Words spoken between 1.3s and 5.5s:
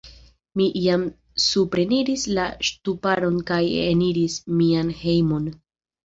supreniris la ŝtuparon kaj eniris mian hejmon.